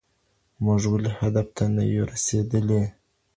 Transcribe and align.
موږ 0.63 0.81
ولي 0.91 1.11
هدف 1.19 1.47
ته 1.55 1.63
نه 1.75 1.83
يو 1.93 2.03
رسېدلي؟ 2.11 2.81